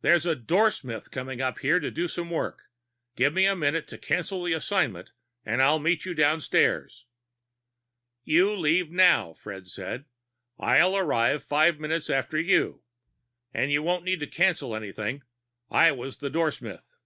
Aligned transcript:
"There's 0.00 0.26
a 0.26 0.34
doorsmith 0.34 1.12
coming 1.12 1.40
up 1.40 1.60
here 1.60 1.78
to 1.78 1.88
do 1.88 2.08
some 2.08 2.30
work. 2.30 2.62
Give 3.14 3.32
me 3.32 3.46
a 3.46 3.54
minute 3.54 3.86
to 3.86 3.96
cancel 3.96 4.42
the 4.42 4.52
assignment 4.52 5.12
and 5.46 5.62
I'll 5.62 5.78
meet 5.78 6.04
you 6.04 6.14
downstairs." 6.14 7.06
"You 8.24 8.56
leave 8.56 8.90
now," 8.90 9.34
Fred 9.34 9.68
said. 9.68 10.06
"I'll 10.58 10.96
arrive 10.96 11.44
five 11.44 11.78
minutes 11.78 12.10
after 12.10 12.40
you. 12.40 12.82
And 13.54 13.70
you 13.70 13.84
won't 13.84 14.02
need 14.02 14.18
to 14.18 14.26
cancel 14.26 14.74
anything. 14.74 15.22
I 15.70 15.92
was 15.92 16.18
the 16.18 16.28
doorsmith." 16.28 16.96